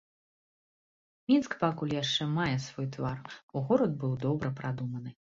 [1.31, 3.19] Мінск пакуль яшчэ мае свой твар,
[3.51, 5.13] бо горад быў добра прадуманы.